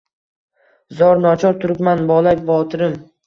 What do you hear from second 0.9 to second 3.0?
Zor, nochor turibman bola— botirim